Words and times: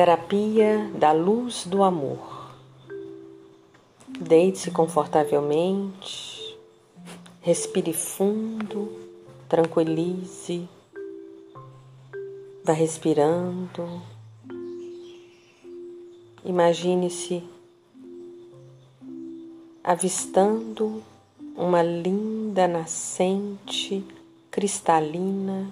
Terapia 0.00 0.90
da 0.98 1.12
luz 1.12 1.66
do 1.66 1.82
amor. 1.82 2.54
Deite-se 4.18 4.70
confortavelmente, 4.70 6.56
respire 7.42 7.92
fundo, 7.92 8.98
tranquilize, 9.46 10.66
vá 12.64 12.72
respirando. 12.72 14.00
Imagine-se 16.46 17.44
avistando 19.84 21.02
uma 21.54 21.82
linda 21.82 22.66
nascente 22.66 24.02
cristalina 24.50 25.70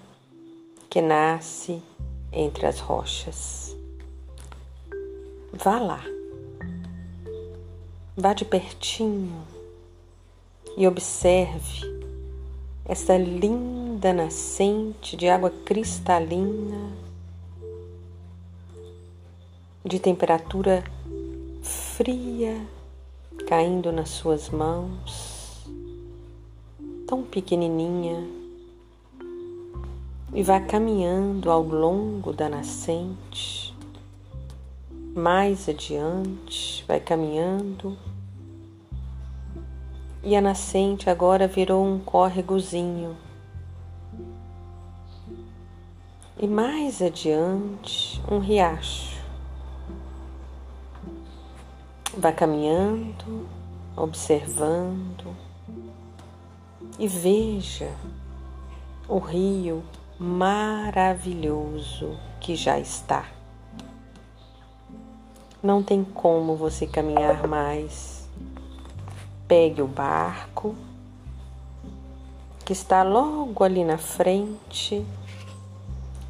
que 0.90 1.00
nasce 1.00 1.82
entre 2.30 2.66
as 2.66 2.78
rochas. 2.78 3.77
Vá 5.60 5.80
lá, 5.80 6.04
vá 8.16 8.32
de 8.32 8.44
pertinho 8.44 9.42
e 10.76 10.86
observe 10.86 11.80
essa 12.84 13.16
linda 13.16 14.12
nascente 14.12 15.16
de 15.16 15.28
água 15.28 15.50
cristalina, 15.50 16.92
de 19.84 19.98
temperatura 19.98 20.84
fria, 21.60 22.64
caindo 23.48 23.90
nas 23.90 24.10
suas 24.10 24.50
mãos, 24.50 25.68
tão 27.04 27.24
pequenininha 27.24 28.24
e 30.32 30.40
vá 30.40 30.60
caminhando 30.60 31.50
ao 31.50 31.64
longo 31.64 32.32
da 32.32 32.48
nascente. 32.48 33.67
Mais 35.14 35.68
adiante, 35.68 36.84
vai 36.86 37.00
caminhando 37.00 37.96
e 40.22 40.36
a 40.36 40.40
nascente 40.40 41.08
agora 41.08 41.48
virou 41.48 41.84
um 41.84 41.98
córregozinho. 41.98 43.16
E 46.38 46.46
mais 46.46 47.00
adiante, 47.00 48.20
um 48.30 48.38
riacho. 48.38 49.18
Vá 52.16 52.32
caminhando, 52.32 53.48
observando 53.96 55.34
e 56.98 57.08
veja 57.08 57.90
o 59.08 59.18
rio 59.18 59.82
maravilhoso 60.18 62.18
que 62.40 62.56
já 62.56 62.78
está. 62.78 63.37
Não 65.62 65.82
tem 65.82 66.04
como 66.04 66.56
você 66.56 66.86
caminhar 66.86 67.46
mais. 67.48 68.28
Pegue 69.46 69.82
o 69.82 69.86
barco 69.86 70.74
que 72.64 72.72
está 72.72 73.02
logo 73.02 73.64
ali 73.64 73.82
na 73.82 73.96
frente, 73.96 75.04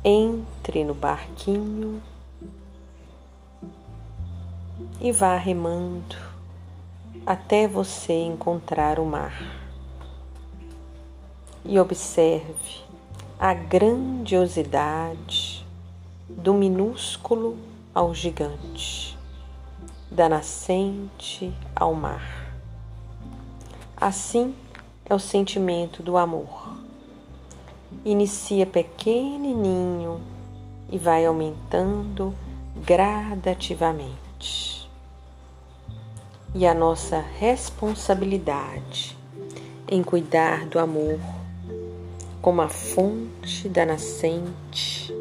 entre 0.05 0.84
no 0.84 0.95
barquinho 0.95 2.01
e 5.01 5.11
vá 5.12 5.37
remando 5.37 6.17
até 7.27 7.69
você 7.69 8.12
encontrar 8.12 8.99
o 8.99 9.05
mar. 9.05 9.39
E 11.65 11.79
observe 11.79 12.83
a 13.39 13.53
grandiosidade 13.53 15.67
do 16.29 16.55
minúsculo 16.55 17.59
ao 17.95 18.15
gigante, 18.15 19.18
da 20.11 20.29
nascente 20.29 21.53
ao 21.75 21.95
mar. 21.95 22.53
Assim 23.97 24.55
é 25.05 25.15
o 25.15 25.19
sentimento 25.19 26.03
do 26.03 26.17
amor. 26.17 26.77
Inicia 28.05 28.67
pequenininho 28.67 30.21
e 30.91 30.99
vai 30.99 31.27
aumentando 31.27 32.35
gradativamente. 32.85 34.89
E 36.55 36.67
a 36.67 36.75
nossa 36.75 37.21
responsabilidade 37.21 39.17
em 39.87 40.03
cuidar 40.03 40.67
do 40.67 40.79
amor 40.79 41.19
como 42.41 42.63
a 42.63 42.69
fonte 42.69 43.69
da 43.69 43.85
nascente, 43.85 45.13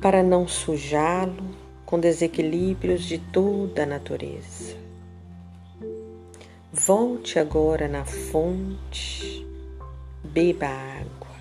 para 0.00 0.22
não 0.22 0.48
sujá-lo 0.48 1.55
com 1.86 2.00
desequilíbrios 2.00 3.04
de 3.04 3.16
toda 3.18 3.84
a 3.84 3.86
natureza. 3.86 4.76
Volte 6.72 7.38
agora 7.38 7.86
na 7.86 8.04
fonte, 8.04 9.46
beba 10.24 10.66
água. 10.66 11.36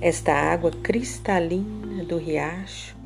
Esta 0.00 0.32
água 0.32 0.70
cristalina 0.70 2.04
do 2.04 2.16
riacho 2.16 2.96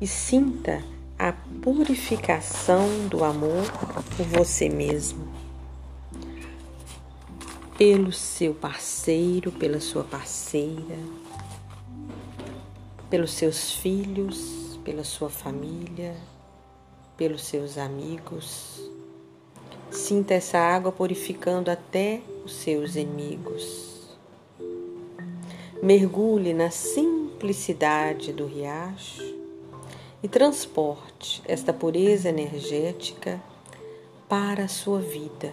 e 0.00 0.06
sinta 0.06 0.82
a 1.18 1.32
purificação 1.62 3.06
do 3.08 3.22
amor 3.22 3.70
por 4.16 4.26
você 4.26 4.68
mesmo 4.68 5.28
pelo 7.78 8.10
seu 8.10 8.52
parceiro, 8.52 9.52
pela 9.52 9.78
sua 9.78 10.02
parceira, 10.02 10.98
pelos 13.08 13.30
seus 13.34 13.74
filhos, 13.74 14.57
pela 14.88 15.04
sua 15.04 15.28
família, 15.28 16.16
pelos 17.14 17.42
seus 17.42 17.76
amigos. 17.76 18.80
Sinta 19.90 20.32
essa 20.32 20.56
água 20.56 20.90
purificando 20.90 21.70
até 21.70 22.22
os 22.42 22.54
seus 22.54 22.96
inimigos. 22.96 24.16
Mergulhe 25.82 26.54
na 26.54 26.70
simplicidade 26.70 28.32
do 28.32 28.46
riacho 28.46 29.22
e 30.22 30.28
transporte 30.28 31.42
esta 31.44 31.70
pureza 31.70 32.30
energética 32.30 33.38
para 34.26 34.64
a 34.64 34.68
sua 34.68 35.00
vida 35.00 35.52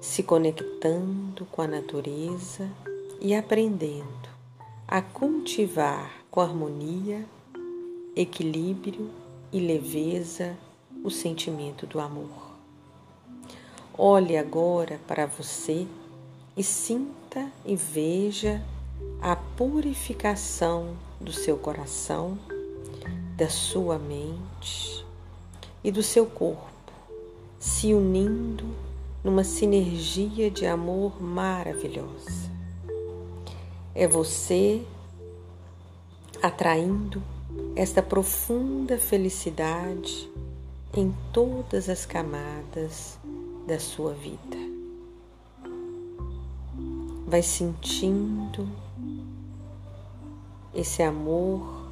se 0.00 0.24
conectando 0.24 1.46
com 1.52 1.62
a 1.62 1.68
natureza 1.68 2.68
e 3.20 3.32
aprendendo 3.32 4.28
a 4.88 5.00
cultivar 5.00 6.24
com 6.32 6.40
harmonia, 6.40 7.24
equilíbrio 8.14 9.10
e 9.52 9.58
leveza 9.60 10.56
o 11.02 11.10
sentimento 11.10 11.86
do 11.86 12.00
amor. 12.00 12.48
Olhe 13.96 14.36
agora 14.36 15.00
para 15.06 15.26
você 15.26 15.86
e 16.56 16.62
sinta 16.62 17.50
e 17.64 17.74
veja 17.74 18.62
a 19.20 19.34
purificação 19.34 20.96
do 21.20 21.32
seu 21.32 21.56
coração, 21.56 22.38
da 23.36 23.48
sua 23.48 23.98
mente 23.98 25.04
e 25.82 25.90
do 25.90 26.02
seu 26.02 26.26
corpo 26.26 26.68
se 27.58 27.92
unindo 27.92 28.64
numa 29.22 29.42
sinergia 29.42 30.50
de 30.50 30.64
amor 30.64 31.20
maravilhosa. 31.20 32.50
É 33.94 34.06
você 34.06 34.82
atraindo 36.40 37.22
esta 37.76 38.02
profunda 38.02 38.98
felicidade 38.98 40.30
em 40.96 41.14
todas 41.32 41.88
as 41.88 42.04
camadas 42.04 43.18
da 43.66 43.78
sua 43.78 44.14
vida. 44.14 44.56
Vai 47.26 47.42
sentindo 47.42 48.68
esse 50.74 51.02
amor 51.02 51.88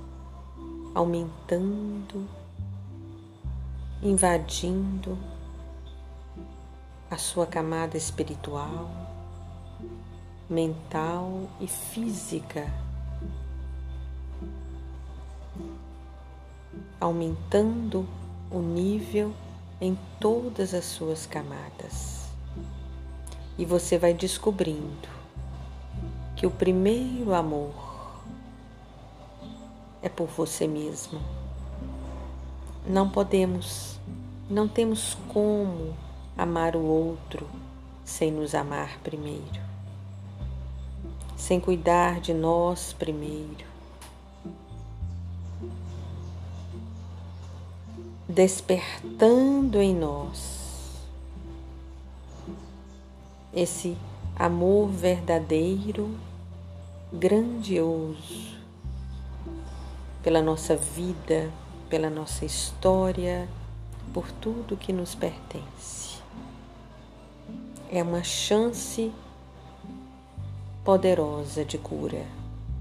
aumentando, 0.95 2.27
invadindo 4.03 5.19
a 7.11 7.19
sua 7.19 7.47
camada 7.47 7.97
espiritual, 7.97 8.91
mental 10.49 11.49
e 11.61 11.67
física, 11.67 12.73
aumentando 17.01 18.07
o 18.51 18.61
nível 18.61 19.33
em 19.81 19.99
todas 20.21 20.73
as 20.75 20.85
suas 20.85 21.27
camadas. 21.27 22.27
E 23.59 23.65
você 23.65 23.99
vai 23.99 24.13
descobrindo 24.15 25.09
que 26.35 26.47
o 26.47 26.51
primeiro 26.51 27.35
amor 27.35 27.75
é 30.03 30.09
por 30.09 30.29
você 30.29 30.67
mesmo. 30.67 31.21
Não 32.87 33.09
podemos, 33.09 33.99
não 34.49 34.69
temos 34.69 35.17
como 35.29 35.97
amar 36.37 36.77
o 36.77 36.85
outro 36.85 37.49
sem 38.05 38.31
nos 38.31 38.55
amar 38.55 39.01
primeiro, 39.03 39.61
sem 41.37 41.59
cuidar 41.59 42.21
de 42.21 42.33
nós 42.33 42.93
primeiro. 42.93 43.76
Despertando 48.29 49.81
em 49.81 49.95
nós 49.95 50.57
esse 53.53 53.97
amor 54.35 54.89
verdadeiro, 54.89 56.15
grandioso, 57.13 58.57
pela 60.23 60.43
nossa 60.43 60.77
vida, 60.77 61.51
pela 61.89 62.11
nossa 62.11 62.45
história, 62.45 63.49
por 64.13 64.31
tudo 64.33 64.77
que 64.77 64.93
nos 64.93 65.15
pertence. 65.15 66.21
É 67.91 68.03
uma 68.03 68.23
chance 68.23 69.13
poderosa 70.85 71.65
de 71.65 71.79
cura. 71.79 72.27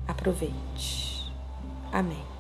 Aproveite. 0.08 1.32
Amém. 1.92 2.35